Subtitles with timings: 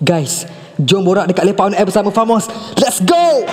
[0.00, 0.48] Guys,
[0.80, 2.48] jom borak dekat Lepak On Air bersama Famos.
[2.80, 3.44] Let's go!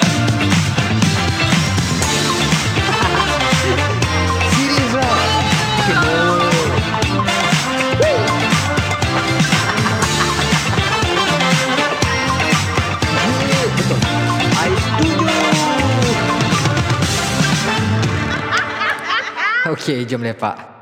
[4.55, 5.19] Serius lah.
[5.83, 6.39] Okay, no.
[13.75, 13.99] Betul.
[14.55, 15.27] I setuju.
[19.67, 20.76] Okay, jom lepak.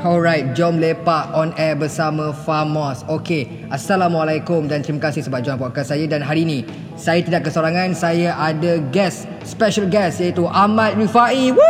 [0.00, 3.04] Alright, jom lepak on air bersama Famos.
[3.04, 6.64] Okey, Assalamualaikum dan terima kasih sebab join podcast saya dan hari ini
[6.96, 11.52] saya tidak kesorangan, saya ada guest, special guest iaitu Ahmad Rifai.
[11.52, 11.60] Woo!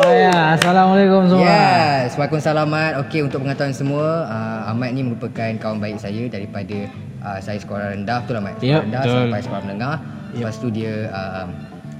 [0.00, 1.44] Oh ya, Assalamualaikum semua.
[1.44, 2.72] Yes, Waalaikumsalam.
[3.04, 6.88] Okey, untuk pengetahuan semua, uh, Ahmad ni merupakan kawan baik saya daripada
[7.28, 8.54] uh, saya sekolah rendah, betul lah Ahmad?
[8.56, 9.16] Sekolah Yep, rendah betul.
[9.20, 9.96] sampai sekolah menengah.
[10.32, 11.44] Lepas tu dia uh,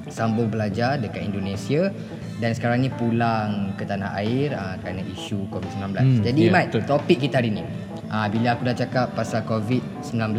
[0.06, 1.90] sambung belajar dekat Indonesia
[2.36, 5.82] dan sekarang ni pulang ke tanah air uh, kerana isu COVID-19.
[5.92, 6.82] Hmm, Jadi ya, Mat, betul.
[6.86, 7.64] topik kita hari ni.
[8.06, 10.38] Uh, bila aku dah cakap pasal COVID-19,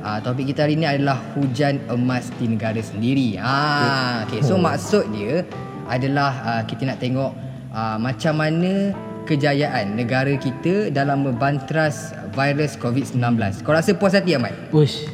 [0.00, 3.36] uh, topik kita hari ni adalah hujan emas di negara sendiri.
[3.36, 4.40] Ah, okay.
[4.40, 4.62] So Oh.
[4.62, 5.44] maksud dia
[5.84, 7.36] adalah uh, kita nak tengok
[7.70, 13.20] uh, macam mana kejayaan negara kita dalam membantras virus COVID-19.
[13.60, 14.52] Kau rasa puas hati Ahmad?
[14.68, 15.04] Uish,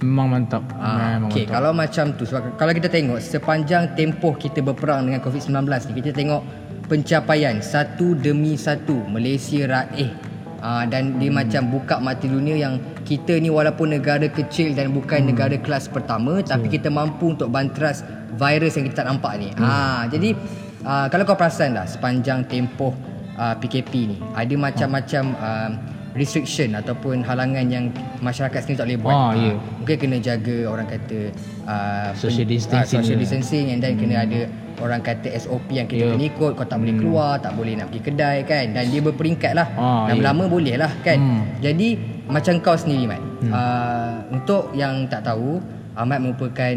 [0.00, 0.64] memang mantap.
[0.76, 1.54] Ah, memang okay, mantap.
[1.56, 6.10] kalau macam tu sebab kalau kita tengok sepanjang tempoh kita berperang dengan COVID-19 ni kita
[6.16, 6.42] tengok
[6.88, 10.10] pencapaian satu demi satu Malaysia raih
[10.58, 15.24] uh, dan dia macam buka mata dunia yang kita ni walaupun negara kecil dan bukan
[15.24, 15.28] hmm.
[15.34, 18.02] negara kelas pertama tapi kita mampu untuk bantras
[18.34, 19.48] virus yang kita tak nampak ni.
[19.54, 19.64] Hmm.
[19.64, 20.36] Ah, jadi
[20.84, 22.96] uh, kalau kau perasan dah sepanjang tempoh
[23.36, 25.70] uh, PKP ni ada macam-macam uh,
[26.12, 29.14] restriction ataupun halangan yang masyarakat sendiri tak boleh buat.
[29.14, 29.52] Ah, ya.
[29.78, 31.18] Mungkin kena jaga orang kata
[31.64, 33.22] uh, Social distancing ah, social dia.
[33.22, 34.00] distancing and then hmm.
[34.00, 34.40] kena ada
[34.80, 36.10] orang kata SOP yang kita Ya.
[36.10, 39.52] kena ikut kau tak boleh keluar tak boleh nak pergi kedai kan dan dia berperingkat
[39.52, 41.42] lah Ah, lama-lama boleh lah kan Hmm.
[41.58, 41.88] jadi
[42.26, 45.60] macam kau sendiri Mat uh, untuk yang tak tahu
[45.92, 46.74] Ahmad merupakan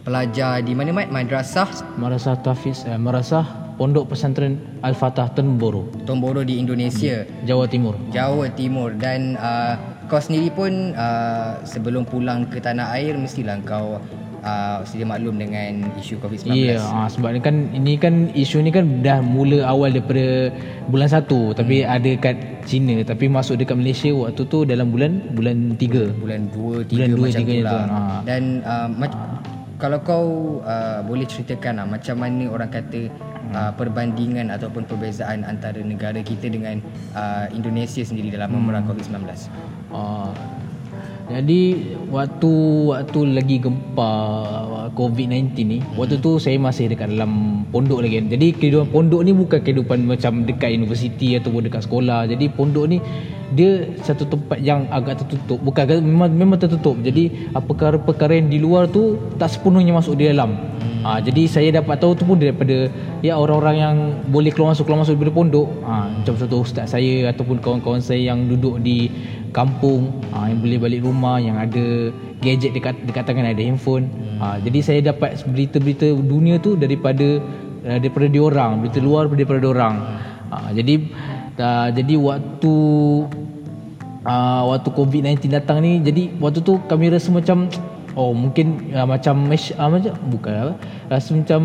[0.00, 3.44] pelajar di mana Mat madrasah Marasah Tafiz, eh, Marasah
[3.80, 7.96] Pondok Pesantren Al-Fatah Tenboro, Tomboro di Indonesia Jawa Timur.
[8.12, 9.72] Jawa Timur dan uh,
[10.04, 13.96] kau sendiri pun uh, sebelum pulang ke tanah air mestilah kau
[14.44, 16.76] uh, sedia maklum dengan isu COVID-19.
[16.76, 20.52] Ya, ah, sebab ni kan ini kan isu ni kan dah mula awal daripada
[20.92, 21.24] bulan 1
[21.56, 21.94] tapi Hmm.
[21.96, 22.36] ada kat
[22.68, 26.20] China tapi masuk dekat Malaysia waktu tu dalam bulan bulan 3.
[26.20, 27.84] Bulan 2 3 Bulan dua, macam tiga tu tu, lah.
[27.88, 28.18] ha.
[28.28, 29.20] Dan uh, mac-
[29.80, 30.26] kalau kau
[30.60, 33.08] uh, boleh ceritakan lah, macam mana orang kata
[33.56, 36.84] uh, perbandingan ataupun perbezaan antara negara kita dengan
[37.16, 39.24] uh, Indonesia sendiri dalam memerang COVID-19.
[39.90, 40.30] Ah,
[41.32, 41.62] jadi
[42.12, 42.52] waktu
[42.92, 44.14] waktu lagi gempa
[44.94, 48.20] COVID-19 ni, waktu tu saya masih dekat dalam pondok lagi.
[48.20, 48.26] kan.
[48.32, 52.26] Jadi kehidupan pondok ni bukan kehidupan macam dekat universiti ataupun dekat sekolah.
[52.26, 52.98] Jadi pondok ni
[53.50, 55.58] dia satu tempat yang agak tertutup.
[55.62, 56.94] Bukan memang memang tertutup.
[57.02, 60.54] Jadi perkara-perkara yang di luar tu tak sepenuhnya masuk di dalam.
[61.00, 62.92] Ha, jadi saya dapat tahu tu pun daripada
[63.24, 63.96] ya orang-orang yang
[64.28, 65.68] boleh keluar masuk keluar masuk daripada pondok.
[65.88, 69.08] Ha, macam contoh ustaz saya ataupun kawan-kawan saya yang duduk di
[69.50, 72.12] kampung ha, yang boleh balik rumah yang ada
[72.44, 74.12] gadget dekat dekat tangan ada handphone.
[74.38, 77.40] Ha, jadi saya dapat berita-berita dunia tu daripada
[77.86, 79.94] uh, daripada diorang, berita luar daripada diorang.
[80.50, 80.94] Ha, jadi
[81.60, 82.74] uh, jadi waktu
[84.24, 87.70] uh, waktu COVID-19 datang ni jadi waktu tu kami rasa macam
[88.18, 90.74] oh mungkin uh, macam mesh, uh, macam bukan apa
[91.10, 91.62] rasa macam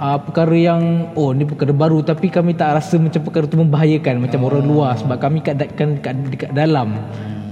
[0.00, 4.24] uh, perkara yang oh ni perkara baru tapi kami tak rasa macam perkara tu membahayakan
[4.24, 6.00] macam orang luar sebab kami kat dekat,
[6.32, 6.96] dekat dalam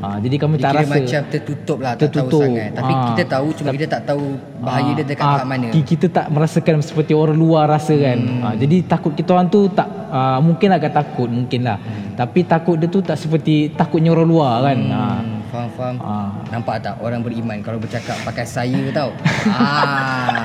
[0.04, 2.30] uh, jadi kami Dia tak rasa macam tertutup lah, tak Tertutup.
[2.30, 2.70] tahu sangat.
[2.72, 3.02] Tapi Ah.
[3.08, 4.24] kita tahu cuma kita tak tahu
[4.58, 5.66] bahaya dia dekat tahap mana.
[5.70, 8.18] ki- Kita tak merasakan seperti orang luar rasa kan.
[8.18, 8.42] Hmm.
[8.42, 11.76] Ah, jadi takut kita orang tu tak ah, mungkin agak takut mungkin lah.
[11.76, 12.12] Hmm.
[12.14, 14.78] Tapi takut dia tu tak seperti takutnya orang luar kan.
[14.78, 15.96] Hmm, faham faham.
[15.98, 16.28] Ah.
[16.48, 19.10] Nampak tak orang beriman kalau bercakap pakai saya tau.
[19.48, 20.44] ah.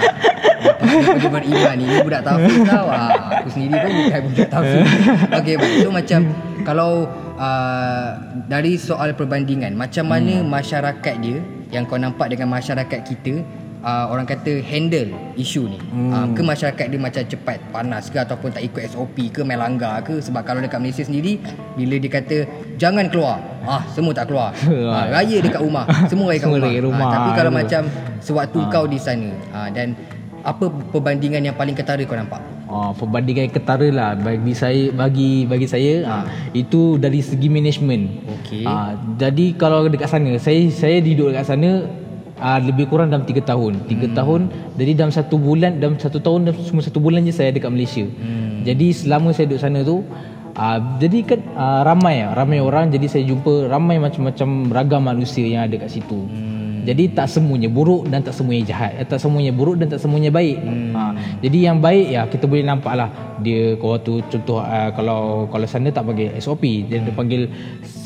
[1.16, 2.88] Dia beriman ni, ni budak tafiz tau.
[2.88, 4.50] Ah, aku sendiri pun bukan budak.
[5.38, 5.76] Okey, baik.
[5.80, 6.20] So macam
[6.62, 6.92] kalau
[7.40, 8.10] uh,
[8.46, 11.40] dari soal perbandingan, macam mana masyarakat dia
[11.72, 13.42] yang kau nampak dengan masyarakat kita
[13.80, 15.08] Uh, orang kata handle
[15.40, 15.80] isu ni.
[15.80, 16.12] Hmm.
[16.12, 20.04] uh, ke masyarakat dia macam cepat panas ke ataupun tak ikut SOP ke main langgar
[20.04, 21.40] ke sebab kalau dekat Malaysia sendiri
[21.80, 22.44] bila dia kata
[22.76, 24.52] jangan keluar ah semua tak keluar.
[24.92, 25.88] Ah, raya dekat rumah.
[26.12, 27.08] Semua raya kat Semua rumah, raya rumah.
[27.08, 27.82] Ah, tapi kalau macam
[28.20, 29.96] sewaktu kau di sana ah, dan
[30.44, 35.66] apa perbandingan yang paling ketara kau nampak Oh, perbandingan ketara lah bagi saya bagi bagi
[35.66, 36.16] saya ha.
[36.54, 38.30] itu dari segi management.
[38.30, 38.62] Okey.
[38.62, 41.90] Ah, jadi kalau dekat sana saya saya duduk dekat sana
[42.38, 43.74] uh, lebih kurang dalam 3 tahun.
[43.90, 44.14] 3 hmm.
[44.14, 44.42] tahun
[44.78, 48.06] jadi dalam satu bulan dalam satu tahun dalam cuma satu bulan je saya dekat Malaysia.
[48.06, 48.62] Hmm.
[48.62, 50.06] Jadi selama saya duduk sana tu
[50.54, 55.66] uh, jadi kan uh, ramai ramai orang jadi saya jumpa ramai macam-macam ragam manusia yang
[55.66, 56.22] ada kat situ.
[56.22, 56.49] Hmm.
[56.90, 58.98] Jadi tak semuanya buruk dan tak semuanya jahat.
[58.98, 60.58] Eh, tak semuanya buruk dan tak semuanya baik.
[60.58, 60.90] Hmm.
[60.98, 61.02] Ha,
[61.46, 63.14] jadi yang baik ya kita boleh nampak lah
[63.46, 67.14] dia kalau tu contoh uh, kalau kalau sana tak panggil SOP dia, hmm.
[67.14, 67.46] panggil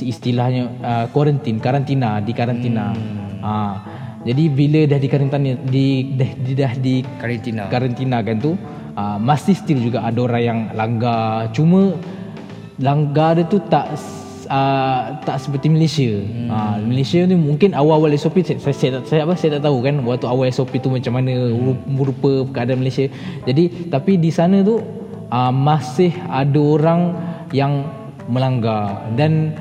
[0.03, 2.91] istilahnya uh, quarantine karantina di karantina.
[2.91, 3.39] Hmm.
[3.39, 3.53] Ha,
[4.27, 5.88] jadi bila dah di karantina di
[6.19, 7.63] dah, dah di Karantina.
[7.71, 8.59] karantina kan tu
[9.00, 11.95] uh, masih still juga ada orang yang langgar cuma
[12.83, 13.95] langgar dia tu tak
[14.53, 16.21] uh, tak seperti Malaysia.
[16.21, 16.50] Hmm.
[16.50, 19.97] Uh, Malaysia ni mungkin awal-awal SOP saya, saya, saya, saya apa saya tak tahu kan
[20.05, 21.97] waktu awal SOP tu macam mana hmm.
[21.97, 23.09] rupa keadaan Malaysia.
[23.50, 24.79] Jadi tapi di sana tu
[25.33, 27.01] uh, masih ada orang
[27.50, 27.85] yang
[28.29, 29.51] melanggar dan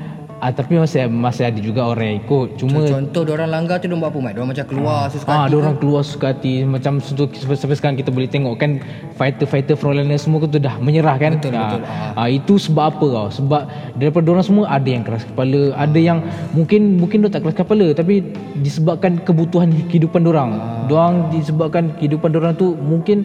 [0.43, 2.59] Ah tapi masih masih ada juga orang yang ikut.
[2.59, 4.35] Cuma contoh dia orang langgar tu dia buat apa mat?
[4.35, 5.47] Dia macam keluar ah, sesuka ah, hati.
[5.47, 8.83] dia orang keluar suka hati macam sampai sekarang kita boleh tengok kan
[9.15, 11.39] fighter-fighter frontliner semua tu dah menyerah kan.
[11.39, 11.81] Betul, ah, betul.
[12.19, 13.27] Ah, itu sebab apa kau?
[13.31, 13.61] Sebab
[13.95, 16.19] daripada orang semua ada yang keras kepala, ada yang
[16.51, 18.27] mungkin mungkin dia tak keras kepala tapi
[18.59, 20.51] disebabkan kebutuhan kehidupan dia orang.
[20.59, 20.83] Ah.
[20.91, 23.23] Dia orang disebabkan kehidupan dia orang tu mungkin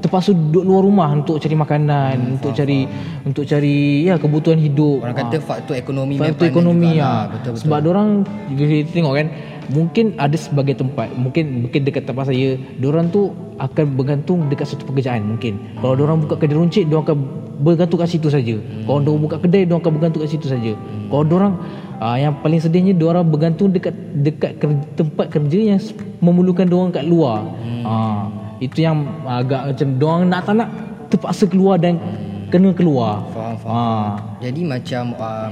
[0.00, 3.28] terpaksa duduk luar rumah untuk cari makanan, hmm, untuk faham, cari faham.
[3.28, 3.76] untuk cari
[4.08, 5.04] ya kebutuhan hidup.
[5.04, 5.44] Orang kata ha.
[5.44, 7.28] faktor ekonomi faktor ekonomi ya.
[7.28, 7.60] Betul, betul.
[7.68, 8.08] Sebab orang
[8.56, 9.26] kita tengok kan
[9.70, 13.30] mungkin ada sebagai tempat mungkin mungkin dekat tempat saya orang tu
[13.62, 17.16] akan bergantung dekat satu pekerjaan mungkin kalau orang buka kedai runcit dia akan
[17.60, 18.88] bergantung kat situ saja hmm.
[18.88, 21.06] kalau orang buka kedai dia akan bergantung kat situ saja hmm.
[21.12, 21.54] kalau orang
[22.02, 25.80] uh, yang paling sedihnya dia orang bergantung dekat dekat kerja, tempat kerja yang
[26.18, 27.82] memerlukan dia orang kat luar hmm.
[27.86, 28.24] uh,
[28.60, 30.68] itu yang agak macam doang nak tak nak
[31.08, 32.52] terpaksa keluar dan hmm.
[32.52, 33.24] kena keluar.
[33.32, 34.20] Faham, faham.
[34.20, 34.38] Ha.
[34.44, 35.48] Jadi macam uh,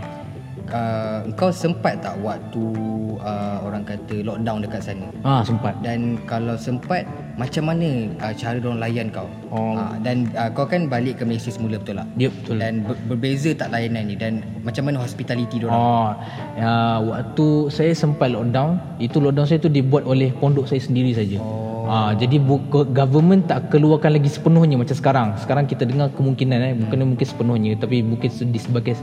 [0.70, 2.64] uh, kau sempat tak waktu
[3.18, 5.08] uh, orang kata lockdown dekat sana?
[5.24, 5.74] Ah ha, sempat.
[5.80, 7.08] Dan kalau sempat
[7.38, 9.26] macam mana uh, cara orang layan kau?
[9.50, 9.74] Oh.
[9.78, 12.08] Uh, dan uh, kau kan balik ke Malaysia semula betul tak?
[12.20, 12.56] Ya betul.
[12.60, 15.80] Dan ber- berbeza tak layanan ni dan macam mana hospitality dia orang?
[15.80, 16.10] Oh.
[16.58, 16.72] Ya
[17.02, 21.40] waktu saya sempat lockdown, itu lockdown saya tu dibuat oleh pondok saya sendiri saja.
[21.40, 21.77] Oh.
[21.88, 22.36] Ha, jadi
[22.92, 25.28] government tak keluarkan lagi sepenuhnya macam sekarang.
[25.40, 28.94] Sekarang kita dengar kemungkinan eh bukan mungkin sepenuhnya tapi mungkin di sebagai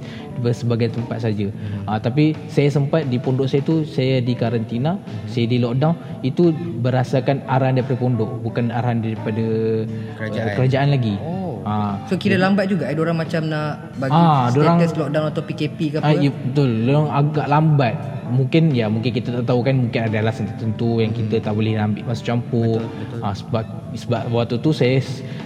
[0.53, 1.49] sebagai tempat saja.
[1.89, 6.53] Ha, tapi saya sempat di pondok saya tu saya di karantina, saya di lockdown itu
[6.85, 9.45] berasakan arahan daripada pondok bukan arahan daripada
[10.21, 11.15] kerajaan, uh, kerajaan lagi.
[11.25, 11.65] Oh.
[11.65, 12.05] Ha.
[12.05, 15.79] So kira lambat juga eh orang macam nak bagi ha, status dorang, lockdown atau PKP
[15.89, 16.13] ke apa?
[16.13, 16.71] Ha, ya, betul.
[16.85, 18.14] Orang agak lambat.
[18.29, 21.19] Mungkin ya mungkin kita tak tahu kan mungkin ada alasan tertentu yang hmm.
[21.29, 22.81] kita tak boleh ambil masa campur.
[22.81, 23.19] Betul, betul.
[23.21, 24.97] Ha, sebab sebab waktu tu saya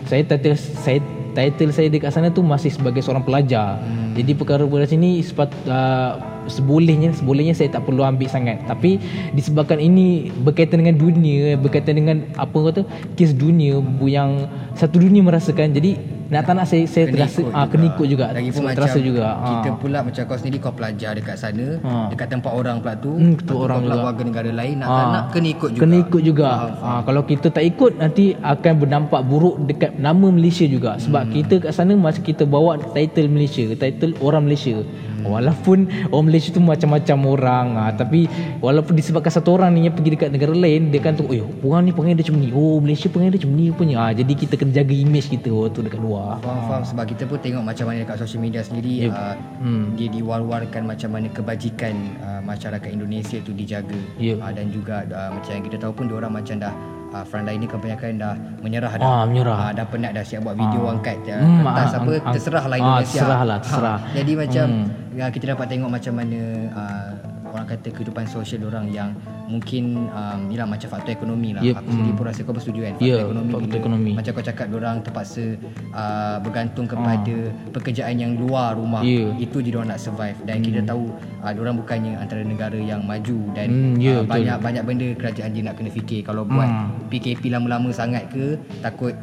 [0.08, 1.00] saya title saya
[1.38, 3.78] title saya dekat sana tu masih sebagai seorang pelajar.
[3.80, 4.16] Hmm.
[4.18, 6.18] Jadi perkara-perkara sini sepat uh,
[6.50, 8.98] sebolehnya sebolehnya saya tak perlu ambil sangat tapi
[9.38, 12.82] disebabkan ini berkaitan dengan dunia berkaitan dengan apa kata
[13.16, 13.80] kes dunia
[14.10, 15.96] yang satu dunia merasakan jadi
[16.30, 18.98] nak tak nak saya saya kena terasa ikut ah, kena ikut juga lagi pun terasa
[19.02, 19.80] macam juga kita ha.
[19.82, 21.94] pula macam kau sendiri kau pelajar dekat sana ha.
[22.14, 24.94] dekat tempat orang pula tu hmm, tu orang pula warga negara lain nak ha.
[24.94, 26.68] tak nak kena ikut juga kena ikut juga ha.
[26.78, 26.90] Ha.
[27.02, 31.34] kalau kita tak ikut nanti akan berdampak buruk dekat nama Malaysia juga sebab hmm.
[31.34, 34.86] kita kat sana masa kita bawa title Malaysia title orang Malaysia
[35.24, 38.30] Walaupun orang Malaysia tu macam-macam orang ha, Tapi
[38.60, 41.90] walaupun disebabkan satu orang ni yang pergi dekat negara lain Dia kan tu, oh orang
[41.90, 42.50] ni pengen dia macam ni.
[42.54, 45.80] Oh Malaysia pengen dia macam ni punya ha, Jadi kita kena jaga image kita waktu
[45.88, 46.40] dekat luar.
[46.44, 46.84] Faham, faham.
[46.86, 49.16] Sebab kita pun tengok macam mana dekat social media sendiri yep.
[49.16, 49.96] uh, hmm.
[49.96, 54.00] Dia diwar-warkan macam mana kebajikan uh, masyarakat Indonesia tu dijaga.
[54.20, 54.38] Yep.
[54.40, 57.68] uh, Dan juga uh, macam yang kita tahu pun orang macam dah uh, frontline ni
[57.68, 59.06] kebanyakan dah menyerah dah.
[59.06, 59.58] Ah, menyerah.
[59.58, 60.94] Uh, dah penat dah siap buat video ah.
[60.94, 63.00] angkat uh, hmm, kertas ah, apa ah, terserahlah Indonesia.
[63.00, 63.98] Ah, terserahlah, terserah.
[64.00, 65.30] Ha, jadi macam hmm.
[65.34, 66.40] kita dapat tengok macam mana
[66.74, 67.10] uh,
[67.52, 69.14] orang kata kehidupan sosial orang yang
[69.50, 71.62] mungkin um, yalah macam faktor ekonomi lah.
[71.66, 71.76] Yep.
[71.82, 73.52] Aku sendiri pun rasa kau bersetuju kan faktor yeah, ekonomi.
[73.52, 74.12] Faktor ekonomi.
[74.14, 75.46] Macam kau cakap orang terpaksa
[75.94, 77.72] uh, bergantung kepada uh.
[77.74, 79.02] pekerjaan yang luar rumah.
[79.02, 79.34] Yeah.
[79.42, 80.66] Itu je orang nak survive dan hmm.
[80.70, 81.04] kita tahu
[81.42, 84.66] uh, orang bukannya antara negara yang maju dan hmm, yeah, uh, banyak betul.
[84.66, 86.54] banyak benda kerajaan dia nak kena fikir kalau hmm.
[86.54, 86.70] buat
[87.10, 89.18] PKP lama-lama sangat ke takut.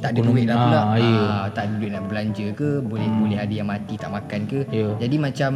[0.00, 0.80] Tak ada duit lah pula.
[0.80, 1.20] Ha, yeah.
[1.20, 3.20] uh, tak ada duit nak belanja ke boleh hmm.
[3.20, 4.60] boleh ada yang mati tak makan ke.
[4.72, 4.92] Yeah.
[4.96, 5.50] Jadi macam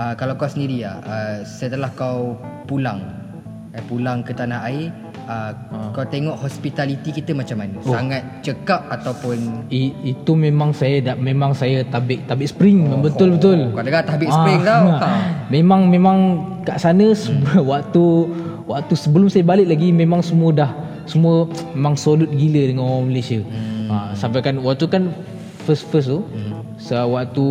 [0.00, 3.04] uh, kalau kau sendiri ya uh, setelah kau pulang
[3.76, 4.88] eh, pulang ke tanah air
[5.28, 5.92] uh, ha.
[5.92, 7.92] kau tengok hospitality kita macam mana oh.
[7.92, 13.34] sangat cekap ataupun I, itu memang saya dah memang saya tabik tabik spring oh, betul
[13.34, 13.36] oh.
[13.36, 14.34] betul kau dengar tabik ah.
[14.40, 15.08] spring tau ha.
[15.52, 16.18] memang memang
[16.64, 17.62] kat sana hmm.
[17.62, 18.04] waktu
[18.66, 20.70] waktu sebelum saya balik lagi memang semua dah
[21.06, 23.88] semua memang solid gila dengan orang Malaysia hmm.
[23.88, 25.14] ha, sampai kan waktu kan
[25.66, 26.56] first first tu hmm.
[26.76, 27.48] Sewaktu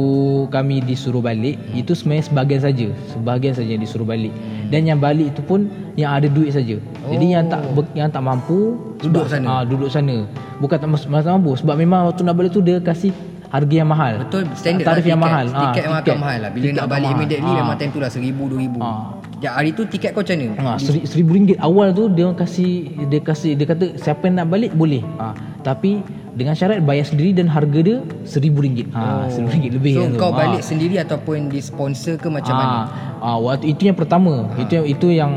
[0.54, 1.82] kami disuruh balik hmm.
[1.82, 4.70] Itu sebenarnya sebahagian saja Sebahagian saja yang disuruh balik hmm.
[4.70, 5.66] Dan yang balik itu pun
[5.98, 6.78] Yang ada duit saja.
[6.78, 7.10] Oh.
[7.10, 7.82] Jadi yang tak oh.
[7.98, 10.30] yang tak mampu Duduk sebab, sana ah, Duduk sana
[10.62, 13.10] Bukan tak, tak mampu Sebab memang waktu nak balik tu Dia kasih
[13.50, 14.14] harga yang mahal.
[14.28, 15.46] Betul standard Tarif lah, yang tiket, mahal.
[15.48, 17.16] Ah, Tiket memang akan mahal lah Bila Tiket nak balik mahal.
[17.18, 17.58] immediately Ah.
[17.64, 19.04] Memang time tu lah Seribu, dua ribu Ah.
[19.44, 20.56] Ya hari tu tiket kau macam mana?
[20.64, 24.40] Ha, seri, seribu ringgit awal tu dia orang kasih dia kasih dia kata siapa yang
[24.40, 25.04] nak balik boleh.
[25.20, 26.00] Ha, tapi
[26.36, 28.92] dengan syarat bayar sendiri dan harga dia seribu ringgit.
[28.96, 29.94] Ha, seribu ringgit lebih.
[29.96, 30.20] So kan tu.
[30.20, 30.38] kau Ha.
[30.40, 32.76] balik sendiri Ataupun di sponsor ke macam mana?
[33.24, 34.48] Ah, ah, waktu itu yang pertama.
[34.56, 35.32] Itu yang itu yang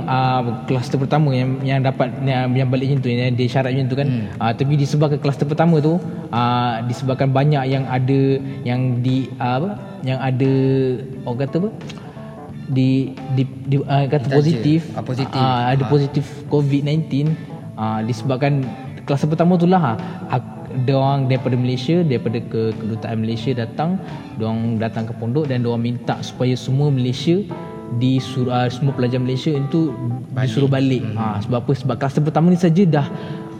[0.70, 3.96] kluster pertama yang yang dapat yang, yang balik macam tu yang dia syarat macam tu
[3.98, 4.08] kan.
[4.10, 4.26] Hmm.
[4.38, 5.98] Ah, tapi disebabkan kluster pertama tu
[6.30, 8.20] ah, disebabkan banyak yang ada
[8.62, 9.70] yang di ah, apa?
[10.06, 10.52] Yang ada
[11.26, 11.70] orang kata apa?
[12.68, 14.36] Di di, di ah, kata Ditaja.
[14.36, 15.40] positif Ah, positif.
[15.40, 15.90] ah, ada Ah.
[15.90, 17.32] positif COVID-19
[17.74, 18.62] ah, disebabkan
[19.02, 19.96] kluster pertama tu lah
[20.28, 20.40] ah,
[20.84, 23.96] dia orang daripada Malaysia daripada ke kedutaan Malaysia datang
[24.36, 27.40] dia orang datang ke pondok dan dia orang minta supaya semua Malaysia
[27.96, 29.96] disuruh uh, semua pelajar Malaysia itu
[30.28, 30.44] balik.
[30.44, 31.16] disuruh balik hmm.
[31.16, 33.06] ha, sebab apa sebab kluster pertama ni saja dah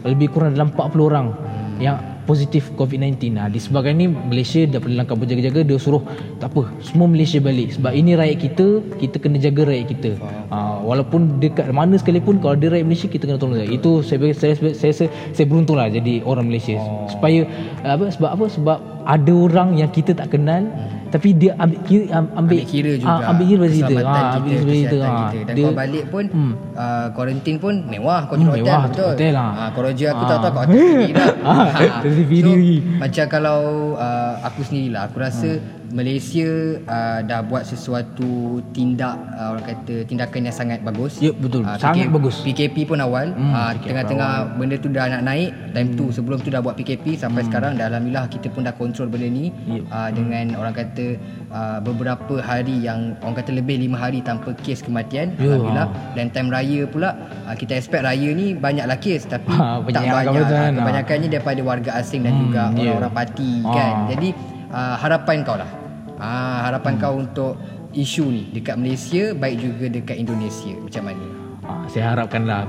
[0.05, 1.81] lebih kurang dalam 40 orang hmm.
[1.81, 1.97] yang
[2.29, 5.65] positif COVID-19 ha, disebabkan ni Malaysia daripada langkah berjaga-jaga.
[5.65, 6.05] Dia suruh
[6.37, 7.73] tak apa semua Malaysia balik.
[7.73, 8.67] Sebab ini rakyat kita
[9.01, 10.11] kita kena jaga rakyat kita.
[10.53, 14.29] Ha, walaupun dekat mana sekalipun kalau dia rakyat Malaysia kita kena tolong dia itu saya
[14.37, 16.77] saya saya, saya, saya, saya beruntung lah jadi orang Malaysia.
[16.77, 17.09] Oh.
[17.09, 17.49] supaya
[17.81, 18.45] apa sebab apa?
[18.45, 18.77] Sebab
[19.09, 21.09] ada orang yang kita tak kenal hmm.
[21.09, 24.29] tapi dia ambil kira am- ambil, Ambil kira juga ah, ambil kira kita keselamatan Ah,
[24.31, 25.41] ambil kira kita kesihatan Ah, kita.
[25.41, 26.53] Dan dia kau balik pun Hmm.
[26.71, 29.49] uh, Quarantine pun mewah Kau Hmm, duduk hotel mewah, betul hotel lah.
[29.51, 30.29] Ah, Kau roja aku Ah.
[30.29, 31.65] tak tahu Kau hotel sendiri dah Ah,
[31.99, 32.97] sendiri so.
[32.99, 33.59] Macam kalau
[33.95, 35.49] uh, Aku sendirilah Aku rasa
[35.91, 36.49] Malaysia
[36.81, 38.29] uh, Dah buat sesuatu
[38.69, 41.61] Tindak uh, Orang kata Tindakan yang sangat bagus Ya, betul.
[41.61, 42.41] Ah, Sangat bagus.
[42.41, 46.37] PKP pun awal Hmm, ah, PKP Tengah-tengah Benda tu dah nak naik Time tu Sebelum
[46.37, 47.47] tu dah buat PKP Sampai Hmm.
[47.47, 49.81] sekarang dah Alhamdulillah Kita pun dah kontrol benda ni Ya.
[49.87, 51.17] uh, dengan orang kata
[51.49, 55.45] uh, beberapa hari yang orang kata lebih lima hari tanpa kes kematian Ya.
[55.49, 57.09] alhamdulillah dan time raya pula
[57.43, 60.69] uh, kita expect raya ni banyaklah kes tapi Ha, tak banyak uh, ha.
[60.71, 62.89] kebanyakannya daripada warga asing dan Hmm, juga ya.
[62.89, 63.69] orang-orang parti Ha.
[63.69, 64.29] kan jadi
[64.71, 65.69] uh, harapan kau lah
[66.17, 67.59] uh, harapan kau untuk
[67.93, 72.65] isu ni dekat Malaysia baik juga dekat Indonesia macam mana Ah, saya harapkanlah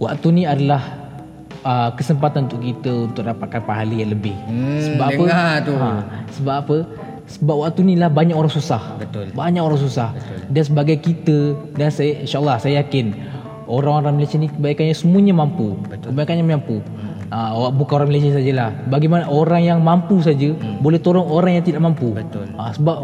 [0.00, 0.80] waktu ni adalah
[1.60, 4.32] uh, kesempatan untuk kita untuk dapatkan pahala yang lebih.
[4.48, 5.44] Hmm, sebab apa?
[5.60, 5.72] tu.
[5.76, 5.90] Ha,
[6.32, 6.76] sebab apa?
[7.28, 8.96] Sebab waktu ni lah banyak orang susah.
[8.96, 9.36] Betul.
[9.36, 10.16] Banyak orang susah.
[10.48, 13.12] Dan sebagai kita dan saya insyaallah saya yakin
[13.68, 15.76] orang-orang Malaysia ni kebanyakannya semuanya mampu.
[15.90, 16.16] Betul.
[16.16, 16.80] Kebanyakannya mampu.
[17.26, 18.70] Uh, bukan orang Malaysia sajalah.
[18.86, 20.78] Bagaimana orang yang mampu saja hmm.
[20.78, 22.14] boleh tolong orang yang tidak mampu.
[22.14, 22.46] Betul.
[22.54, 22.96] Ah, sebab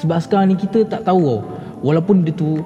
[0.00, 1.40] sebab sekarang ni kita tak tahu tau.
[1.84, 2.64] Walaupun dia tu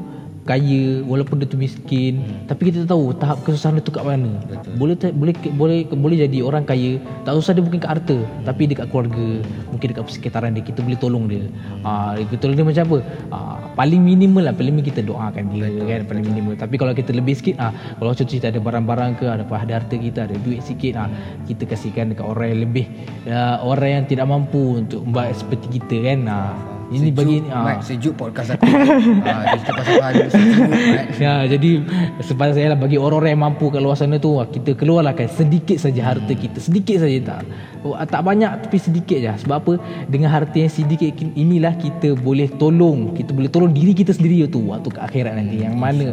[0.49, 2.49] kaya, walaupun dia tu miskin, hmm.
[2.49, 4.33] tapi kita tak tahu tahap kesusahan dia tu kat mana.
[4.49, 4.73] Betul.
[4.81, 8.45] Boleh boleh boleh boleh jadi orang kaya, tak usah dia bukan kat harta, hmm.
[8.49, 9.29] tapi dekat keluarga,
[9.71, 11.45] mungkin dekat persekitaran dia kita boleh tolong dia.
[11.85, 12.99] Ah, kita tolong dia macam apa?
[13.31, 15.87] Ah, paling minimal lah, paling minimum kita doakan dia Betul.
[15.87, 16.55] kan, paling minimal.
[16.57, 19.95] Tapi kalau kita lebih sikit ah, kalau contoh kita ada barang-barang ke, ada ada harta
[19.95, 21.09] kita, ada duit sikit ah,
[21.45, 22.87] kita kasihkan dekat orang yang lebih
[23.29, 26.21] ah, orang yang tidak mampu untuk buat seperti kita kan.
[26.27, 30.63] Ah, ini sejuk, bagi Mat, ah, sejuk podcast aku uh, kita pasal sejuk.
[31.23, 31.71] Ya, jadi
[32.19, 35.79] sepatutnya saya lah bagi orang-orang yang mampu kat luar sana tu kita keluarlah kan sedikit
[35.79, 37.43] saja harta kita, sedikit saja tak.
[37.81, 39.31] Oh, tak banyak tapi sedikit je.
[39.47, 39.73] Sebab apa?
[40.11, 44.67] Dengan harta yang sedikit inilah kita boleh tolong, kita boleh tolong diri kita sendiri tu
[44.69, 45.63] waktu ke akhirat nanti.
[45.63, 46.07] Yang mana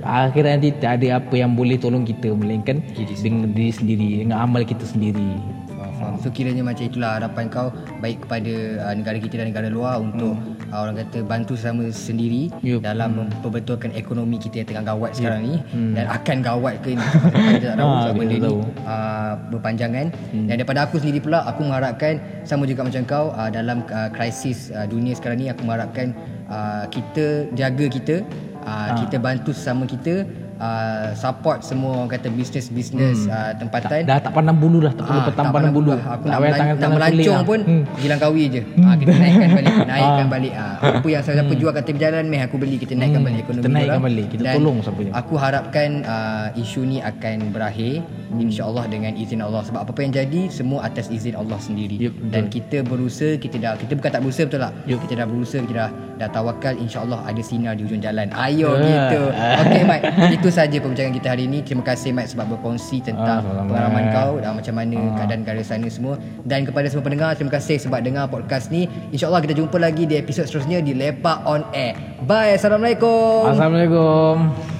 [0.00, 2.80] akhirat nanti tak ada apa yang boleh tolong kita melainkan
[3.20, 5.61] dengan diri sendiri, dengan amal kita sendiri.
[6.02, 6.18] Faham.
[6.18, 7.70] So kiranya macam itulah harapan kau
[8.02, 8.54] baik kepada
[8.90, 10.74] uh, negara kita dan negara luar untuk hmm.
[10.74, 12.82] uh, orang kata bantu sama sendiri Yup.
[12.82, 15.94] dalam memperbetulkan ekonomi kita yang tengah gawat sekarang ni Hmm.
[15.94, 17.06] dan akan gawat ke ini
[17.54, 18.50] kita tak tahu Ah, sebab kita benda ni
[18.88, 20.06] uh, berpanjangan
[20.48, 24.72] dan daripada aku sendiri pula aku mengharapkan sama juga macam kau uh, dalam uh, krisis
[24.72, 26.16] uh, dunia sekarang ni aku mengharapkan
[26.48, 28.16] uh, kita jaga kita
[28.64, 30.24] uh, kita bantu sesama kita
[30.62, 35.18] uh, support semua orang kata bisnes-bisnes uh, tempatan Dah tak pandang bulu dah, tak perlu
[35.18, 35.90] Ah, petang tak pandang bulu.
[35.90, 36.02] lah.
[36.08, 37.42] Aku Tak nak, payah nak tangan-tangan melancong tulis lah.
[37.42, 37.82] pun Hmm.
[37.96, 40.74] Gilang kawi je ah, Kita naikkan balik Naikkan balik ah.
[40.80, 43.60] Apa yang siapa jual kat tepi jalan Meh aku beli Kita naikkan Hmm, balik ekonomi
[43.60, 44.04] kita naikkan orang.
[44.04, 47.94] balik, kita Dan tolong siapa Aku harapkan uh, Isu ni akan berakhir
[48.32, 48.40] Hmm.
[48.42, 52.32] InsyaAllah dengan izin Allah Sebab apa-apa yang jadi Semua atas izin Allah sendiri betul.
[52.32, 54.98] Dan kita berusaha Kita dah Kita bukan tak berusaha betul tak Yup.
[54.98, 58.80] Kita dah berusaha Kita dah, dah tawakal InsyaAllah ada sinar di ujung jalan Ayo Ah.
[58.80, 59.20] gitu
[59.60, 60.00] Okay Mat
[60.36, 61.64] Itu saja perbincangan kita hari ini.
[61.64, 65.88] Terima kasih Mat Sebab berkongsi tentang Ah, pengalaman kau dan macam mana keadaan negara sana
[65.88, 66.20] semua.
[66.44, 68.86] Dan kepada semua pendengar terima kasih sebab dengar podcast ni.
[69.10, 71.96] Insyaallah kita jumpa lagi di episod seterusnya di Lepak on Air.
[72.28, 72.54] Bye.
[72.54, 73.50] Assalamualaikum.
[73.50, 74.71] Assalamualaikum.